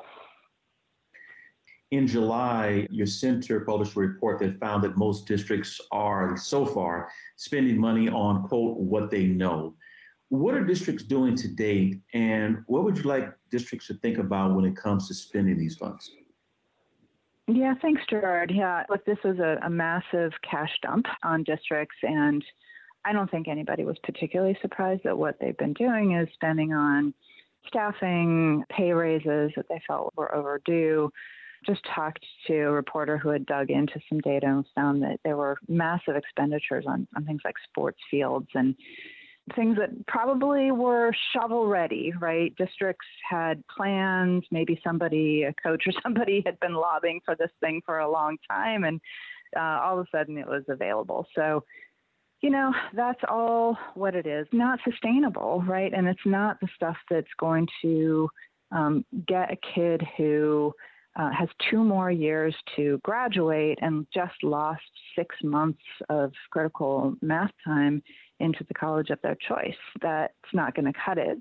[1.92, 7.10] In July, your center published a report that found that most districts are, so far,
[7.36, 9.74] spending money on, quote, what they know.
[10.30, 14.56] What are districts doing to date, and what would you like districts to think about
[14.56, 16.12] when it comes to spending these funds?
[17.48, 18.52] Yeah, thanks, Gerard.
[18.54, 22.46] Yeah, look, this was a, a massive cash dump on districts, and
[23.06, 27.14] I don't think anybody was particularly surprised that what they've been doing is spending on
[27.68, 31.12] staffing, pay raises that they felt were overdue.
[31.66, 35.38] Just talked to a reporter who had dug into some data and found that there
[35.38, 38.76] were massive expenditures on, on things like sports fields and
[39.56, 42.56] things that probably were shovel ready, right?
[42.56, 47.82] Districts had plans, maybe somebody, a coach or somebody had been lobbying for this thing
[47.86, 49.02] for a long time, and
[49.58, 51.26] uh, all of a sudden it was available.
[51.36, 51.64] So,
[52.42, 54.48] you know, that's all what it is.
[54.52, 55.92] Not sustainable, right?
[55.94, 58.30] And it's not the stuff that's going to
[58.72, 60.74] um, get a kid who
[61.16, 64.82] uh, has two more years to graduate and just lost
[65.18, 68.02] six months of critical math time
[68.40, 69.76] into the college of their choice.
[70.02, 71.40] That's not going to cut it.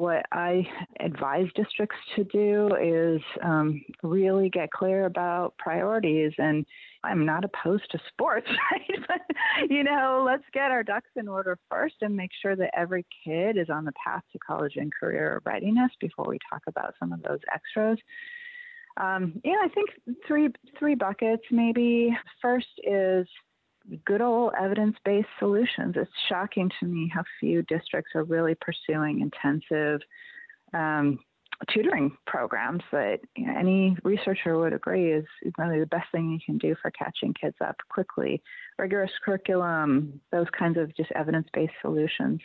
[0.00, 0.66] What I
[0.98, 6.32] advise districts to do is um, really get clear about priorities.
[6.38, 6.64] And
[7.04, 8.98] I'm not opposed to sports, right?
[9.06, 9.20] but,
[9.68, 13.58] you know, let's get our ducks in order first and make sure that every kid
[13.58, 17.22] is on the path to college and career readiness before we talk about some of
[17.22, 17.98] those extras.
[18.96, 19.90] Um, yeah, I think
[20.26, 22.16] three three buckets maybe.
[22.40, 23.26] First is
[24.04, 25.94] good old evidence based solutions.
[25.96, 30.00] It's shocking to me how few districts are really pursuing intensive
[30.74, 31.18] um,
[31.72, 35.24] tutoring programs that you know, any researcher would agree is,
[35.58, 38.42] really the best thing you can do for catching kids up quickly.
[38.78, 42.40] Rigorous curriculum, those kinds of just evidence based solutions.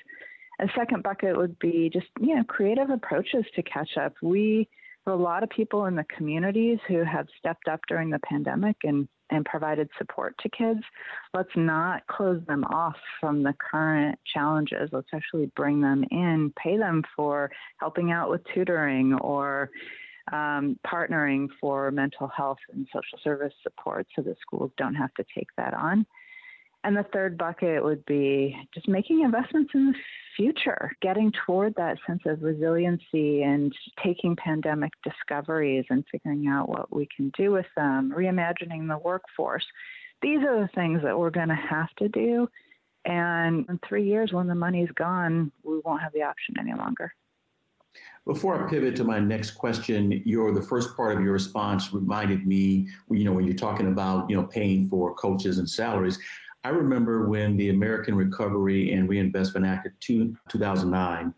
[0.60, 4.14] A second bucket would be just you know creative approaches to catch up.
[4.22, 4.70] We
[5.08, 9.08] a lot of people in the communities who have stepped up during the pandemic and
[9.32, 10.82] and provided support to kids,
[11.34, 14.90] let's not close them off from the current challenges.
[14.92, 17.50] Let's actually bring them in, pay them for
[17.80, 19.72] helping out with tutoring or
[20.32, 25.26] um, partnering for mental health and social service support so that schools don't have to
[25.36, 26.06] take that on.
[26.86, 29.98] And the third bucket would be just making investments in the
[30.38, 33.74] future, getting toward that sense of resiliency and
[34.04, 39.66] taking pandemic discoveries and figuring out what we can do with them, reimagining the workforce.
[40.22, 42.48] These are the things that we're going to have to do.
[43.04, 47.12] And in three years, when the money's gone, we won't have the option any longer.
[48.28, 52.46] Before I pivot to my next question, your the first part of your response reminded
[52.46, 56.20] me, you know, when you're talking about, you know, paying for coaches and salaries.
[56.66, 61.32] I remember when the American Recovery and Reinvestment Act of two, 2009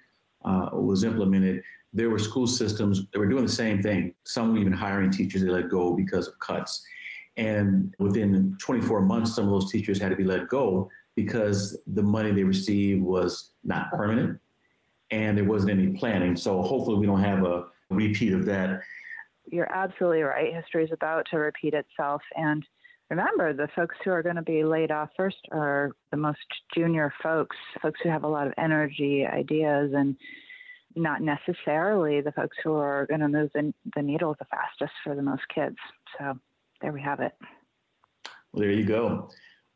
[0.46, 1.62] uh, was implemented,
[1.92, 4.14] there were school systems that were doing the same thing.
[4.24, 6.82] Some were even hiring teachers they let go because of cuts.
[7.36, 12.04] And within 24 months, some of those teachers had to be let go because the
[12.04, 14.40] money they received was not permanent
[15.12, 16.38] and there wasn't any planning.
[16.38, 18.80] So hopefully we don't have a repeat of that.
[19.52, 20.54] You're absolutely right.
[20.54, 22.22] History is about to repeat itself.
[22.38, 22.66] And
[23.10, 26.40] remember, the folks who are going to be laid off first are the most
[26.76, 30.16] junior folks, folks who have a lot of energy, ideas, and
[30.96, 35.16] not necessarily the folks who are going to move the, the needle the fastest for
[35.16, 35.78] the most kids.
[36.18, 36.38] So
[36.82, 37.34] there we have it.
[38.52, 39.30] Well, there you go.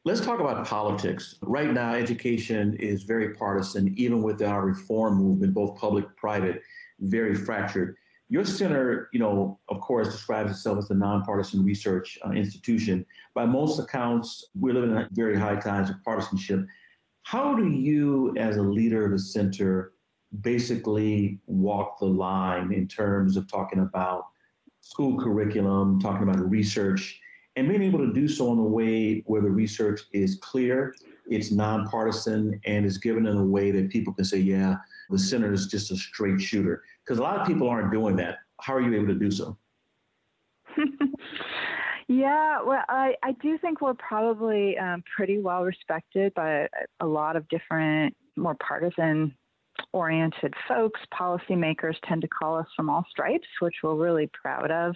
[0.04, 1.36] Let's talk about politics.
[1.44, 6.62] Right now, education is very partisan, even with our reform movement, both public, private,
[7.00, 7.96] very fractured.
[8.32, 13.06] Your center, you know, of course, describes itself as a nonpartisan research uh, institution.
[13.36, 16.66] By most accounts, we're living in very high times of partisanship.
[17.24, 19.92] How do you, as a leader of the center,
[20.40, 24.28] basically walk the line in terms of talking about
[24.80, 27.20] school curriculum, talking about research,
[27.58, 30.96] and being able to do so in a way where the research is clear,
[31.28, 34.78] it's nonpartisan, and is given in a way that people can say, yeah,
[35.12, 38.40] the center is just a straight shooter because a lot of people aren't doing that.
[38.60, 39.58] How are you able to do so?
[42.08, 46.68] yeah, well, I, I do think we're probably um, pretty well respected by
[47.00, 49.36] a lot of different, more partisan
[49.94, 51.00] oriented folks.
[51.14, 54.96] Policymakers tend to call us from all stripes, which we're really proud of.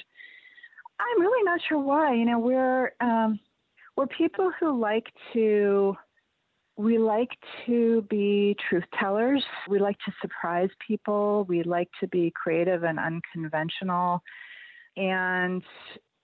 [1.00, 2.14] I'm really not sure why.
[2.14, 3.40] You know, we're um,
[3.98, 5.96] we're people who like to
[6.78, 7.30] we like
[7.66, 9.44] to be truth tellers.
[9.70, 11.46] We like to surprise people.
[11.48, 14.22] We like to be creative and unconventional.
[14.98, 15.64] And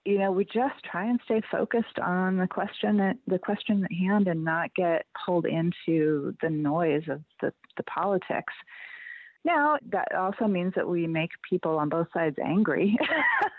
[0.04, 3.92] you know, we just try and stay focused on the question at the question at
[3.94, 8.54] hand and not get pulled into the noise of the, the politics.
[9.46, 12.98] Now, that also means that we make people on both sides angry.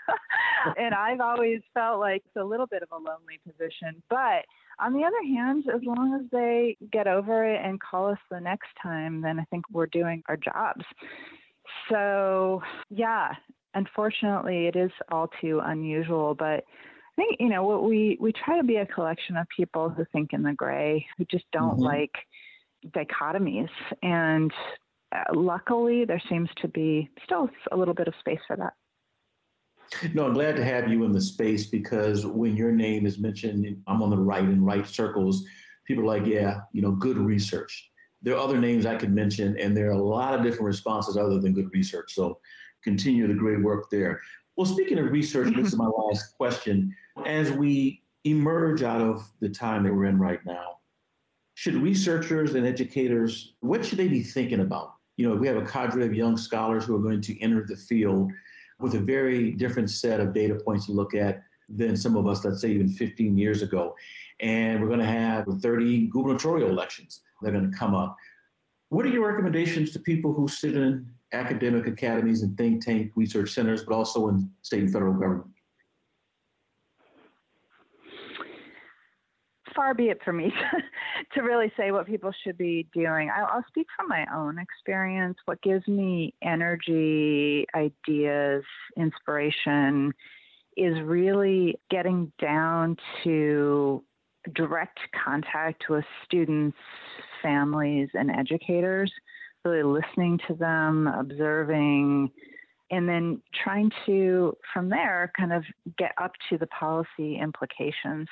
[0.77, 4.01] and I've always felt like it's a little bit of a lonely position.
[4.09, 4.45] But
[4.79, 8.39] on the other hand, as long as they get over it and call us the
[8.39, 10.85] next time, then I think we're doing our jobs.
[11.89, 13.31] So, yeah,
[13.73, 18.57] unfortunately, it is all too unusual, but I think you know what we we try
[18.57, 21.83] to be a collection of people who think in the gray, who just don't mm-hmm.
[21.83, 22.11] like
[22.87, 23.69] dichotomies,
[24.01, 24.51] and
[25.15, 28.73] uh, luckily there seems to be still a little bit of space for that.
[30.13, 33.81] No, I'm glad to have you in the space because when your name is mentioned,
[33.87, 35.45] I'm on the right in right circles.
[35.85, 37.89] People are like, yeah, you know, good research.
[38.21, 41.17] There are other names I could mention, and there are a lot of different responses
[41.17, 42.13] other than good research.
[42.13, 42.39] So
[42.83, 44.21] continue the great work there.
[44.55, 46.09] Well, speaking of research, this is my mm-hmm.
[46.09, 46.95] last question.
[47.25, 50.77] As we emerge out of the time that we're in right now,
[51.55, 54.93] should researchers and educators, what should they be thinking about?
[55.17, 57.75] You know, we have a cadre of young scholars who are going to enter the
[57.75, 58.31] field
[58.83, 62.43] with a very different set of data points to look at than some of us,
[62.43, 63.95] let's say even 15 years ago.
[64.41, 68.17] And we're going to have 30 gubernatorial elections that are going to come up.
[68.89, 73.51] What are your recommendations to people who sit in academic academies and think tank research
[73.51, 75.47] centers, but also in state and federal government?
[79.75, 80.53] Far be it for me
[81.33, 83.29] to, really say what people should be doing.
[83.35, 85.37] I'll, I'll speak from my own experience.
[85.45, 88.63] What gives me energy, ideas,
[88.97, 90.13] inspiration
[90.77, 94.03] is really getting down to
[94.55, 96.77] direct contact with students,
[97.41, 99.11] families, and educators,
[99.63, 102.31] really listening to them, observing,
[102.93, 105.63] and then trying to, from there, kind of
[105.97, 108.27] get up to the policy implications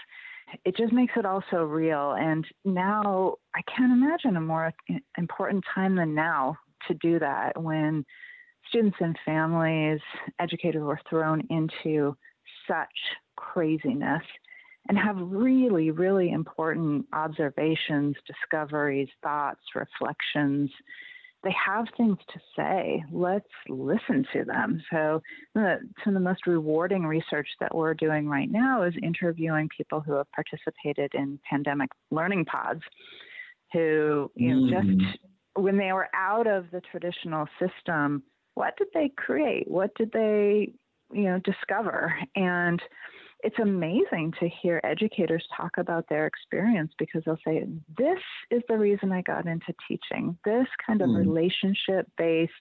[0.66, 2.14] it just makes it all so real.
[2.14, 4.74] And now I can't imagine a more
[5.18, 6.58] important time than now
[6.88, 8.06] to do that when
[8.68, 10.00] students and families,
[10.40, 12.16] educators were thrown into
[12.68, 12.88] such
[13.36, 14.24] craziness.
[14.90, 20.72] and have really, really important observations, discoveries, thoughts, reflections.
[21.44, 23.04] They have things to say.
[23.12, 24.82] Let's listen to them.
[24.92, 25.22] So,
[25.56, 30.02] the, some of the most rewarding research that we're doing right now is interviewing people
[30.02, 32.82] who have participated in pandemic learning pods,
[33.74, 35.00] who, you know, mm.
[35.00, 35.18] just
[35.56, 38.24] when they were out of the traditional system,
[38.54, 39.70] what did they create?
[39.70, 40.74] What did they,
[41.12, 42.14] you know, discover?
[42.36, 42.82] And
[43.44, 47.66] it's amazing to hear educators talk about their experience because they'll say,
[47.98, 48.20] This
[48.50, 50.38] is the reason I got into teaching.
[50.46, 51.18] This kind of mm.
[51.18, 52.54] relationship based,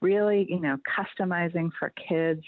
[0.00, 2.42] really, you know, customizing for kids.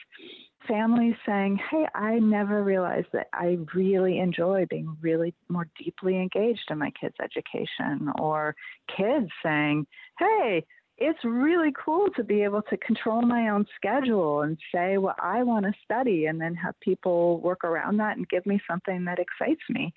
[0.69, 6.69] Families saying, Hey, I never realized that I really enjoy being really more deeply engaged
[6.71, 8.11] in my kids' education.
[8.19, 8.55] Or
[8.97, 9.87] kids saying,
[10.19, 10.64] Hey,
[10.99, 15.43] it's really cool to be able to control my own schedule and say what I
[15.43, 19.19] want to study and then have people work around that and give me something that
[19.19, 19.93] excites me.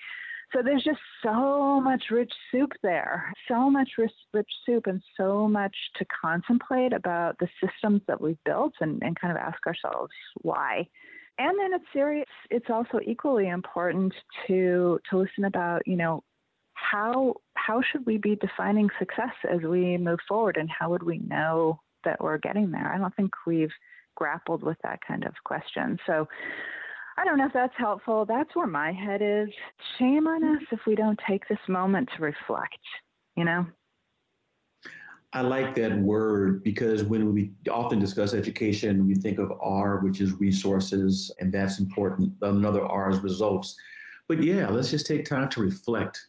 [0.52, 5.48] So there's just so much rich soup there, so much rich, rich soup, and so
[5.48, 10.12] much to contemplate about the systems that we've built and, and kind of ask ourselves
[10.42, 10.88] why.
[11.38, 12.26] And then it's serious.
[12.50, 14.14] It's also equally important
[14.48, 16.24] to to listen about, you know,
[16.80, 21.20] how how should we be defining success as we move forward and how would we
[21.20, 22.92] know that we're getting there?
[22.94, 23.74] I don't think we've
[24.16, 25.98] grappled with that kind of question.
[26.06, 26.28] So
[27.18, 28.26] I don't know if that's helpful.
[28.26, 29.50] That's where my head is.
[29.98, 32.80] Shame on us if we don't take this moment to reflect,
[33.36, 33.66] you know?
[35.34, 40.22] I like that word because when we often discuss education, we think of R, which
[40.22, 42.34] is resources, and that's important.
[42.42, 43.76] Another R is results.
[44.28, 46.20] But yeah, let's just take time to reflect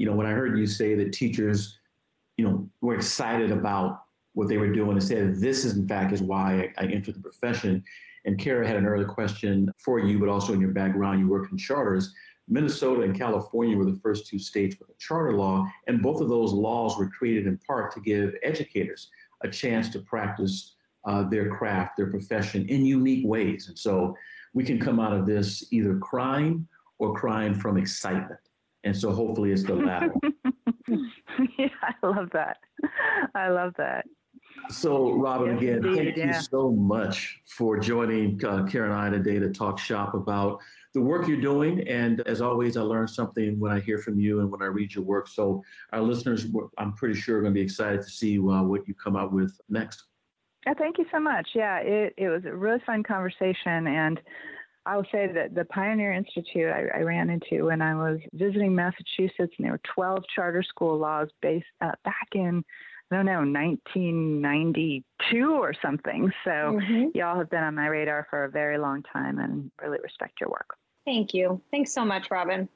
[0.00, 1.78] you know, when I heard you say that teachers,
[2.38, 6.14] you know, were excited about what they were doing and said, this is in fact
[6.14, 7.84] is why I, I entered the profession.
[8.24, 11.52] And Cara had an earlier question for you, but also in your background, you worked
[11.52, 12.14] in charters.
[12.48, 16.30] Minnesota and California were the first two states with a charter law, and both of
[16.30, 19.10] those laws were created in part to give educators
[19.42, 23.68] a chance to practice uh, their craft, their profession in unique ways.
[23.68, 24.16] And so
[24.54, 26.66] we can come out of this either crying
[26.98, 28.40] or crying from excitement.
[28.84, 30.12] And so hopefully it's the latter.
[31.58, 32.58] yeah, I love that.
[33.34, 34.06] I love that.
[34.68, 36.36] So, Robin, yes, again, indeed, thank yeah.
[36.36, 40.60] you so much for joining uh, Karen and I today to talk shop about
[40.94, 41.86] the work you're doing.
[41.88, 44.94] And as always, I learn something when I hear from you and when I read
[44.94, 45.28] your work.
[45.28, 45.62] So,
[45.92, 46.46] our listeners,
[46.78, 49.32] I'm pretty sure, are going to be excited to see uh, what you come out
[49.32, 50.04] with next.
[50.78, 51.48] Thank you so much.
[51.54, 53.86] Yeah, it, it was a really fun conversation.
[53.86, 54.20] And
[54.86, 59.52] I'll say that the Pioneer Institute I, I, ran into when I was visiting Massachusetts,
[59.58, 62.64] and there were 12 charter school laws based uh, back in,
[63.10, 66.32] I don't know, 1992 or something.
[66.44, 67.08] So mm-hmm.
[67.14, 70.50] y'all have been on my radar for a very long time and really respect your
[70.50, 70.76] work.
[71.04, 71.60] Thank you.
[71.70, 72.68] Thanks so much, Robin.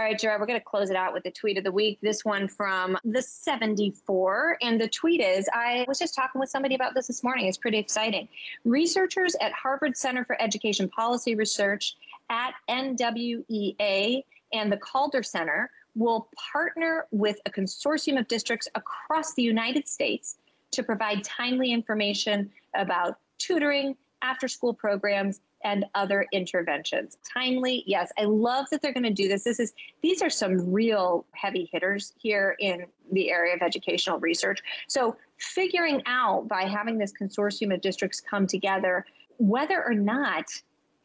[0.00, 1.98] All right, Gerard, we're going to close it out with the tweet of the week.
[2.00, 4.56] This one from the 74.
[4.62, 7.48] And the tweet is I was just talking with somebody about this this morning.
[7.48, 8.26] It's pretty exciting.
[8.64, 11.96] Researchers at Harvard Center for Education Policy Research
[12.30, 14.24] at NWEA
[14.54, 20.38] and the Calder Center will partner with a consortium of districts across the United States
[20.70, 27.18] to provide timely information about tutoring, after school programs, and other interventions.
[27.34, 28.10] Timely, yes.
[28.18, 29.44] I love that they're going to do this.
[29.44, 34.60] This is these are some real heavy hitters here in the area of educational research.
[34.88, 39.04] So figuring out by having this consortium of districts come together
[39.38, 40.44] whether or not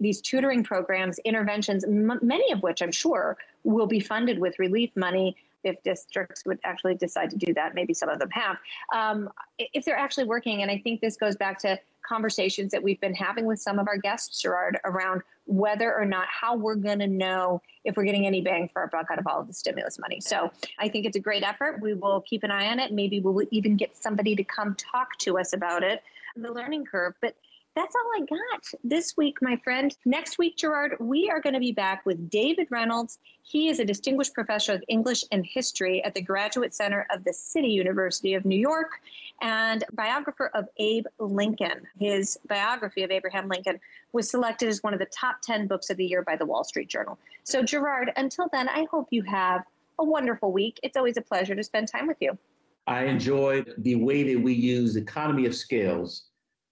[0.01, 4.91] these tutoring programs, interventions, m- many of which I'm sure will be funded with relief
[4.95, 7.73] money if districts would actually decide to do that.
[7.75, 8.57] Maybe some of them have.
[8.93, 12.99] Um, if they're actually working, and I think this goes back to conversations that we've
[13.01, 16.99] been having with some of our guests, Gerard, around whether or not how we're going
[16.99, 19.53] to know if we're getting any bang for our buck out of all of the
[19.53, 20.19] stimulus money.
[20.19, 21.81] So I think it's a great effort.
[21.81, 22.91] We will keep an eye on it.
[22.91, 26.01] Maybe we'll even get somebody to come talk to us about it,
[26.35, 27.13] the learning curve.
[27.21, 27.35] But
[27.75, 29.95] that's all I got this week, my friend.
[30.05, 33.19] Next week, Gerard, we are going to be back with David Reynolds.
[33.43, 37.33] He is a distinguished professor of English and history at the Graduate Center of the
[37.33, 39.01] City University of New York
[39.41, 41.81] and biographer of Abe Lincoln.
[41.99, 43.79] His biography of Abraham Lincoln
[44.13, 46.63] was selected as one of the top 10 books of the year by the Wall
[46.63, 47.19] Street Journal.
[47.43, 49.63] So, Gerard, until then, I hope you have
[49.99, 50.79] a wonderful week.
[50.81, 52.37] It's always a pleasure to spend time with you.
[52.87, 56.25] I enjoyed the way that we use economy of scales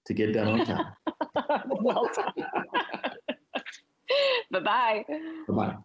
[0.06, 0.94] to get done on time.
[1.82, 2.34] well done.
[4.52, 5.06] bye bye.
[5.48, 5.78] Bye bye.